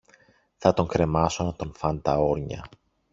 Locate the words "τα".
2.01-2.17